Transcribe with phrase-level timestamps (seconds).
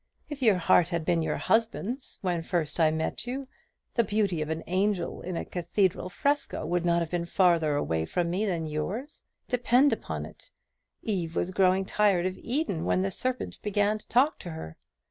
[0.31, 3.47] If your heart had been your husband's when first I met you,
[3.93, 8.05] the beauty of an angel in a cathedral fresco would not have been farther away
[8.05, 9.21] from me than yours.
[9.47, 10.49] Depend upon it,
[11.03, 14.75] Eve was growing tired of Eden when the serpent began to talk to her.